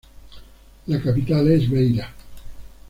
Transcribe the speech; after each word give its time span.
La 0.87 0.97
capital 0.99 1.51
es 1.51 1.69
Beira. 1.69 2.11